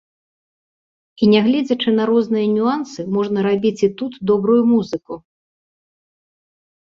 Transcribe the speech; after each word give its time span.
І 1.25 1.27
нягледзячы 1.33 1.89
на 1.97 2.03
розныя 2.11 2.45
нюансы 2.55 3.05
можна 3.17 3.39
рабіць 3.49 3.83
і 3.89 3.89
тут 3.99 4.11
добрую 4.31 4.59
музыку. 4.73 5.13